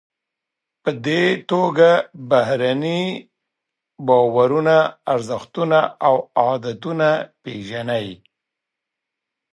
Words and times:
په 0.83 0.89
دې 1.05 1.23
توګه 1.51 1.89
بهرني 2.29 3.03
باورونه، 4.07 4.77
ارزښتونه 5.13 5.79
او 6.07 6.15
عادتونه 6.41 7.09
پیژنئ. 7.43 8.07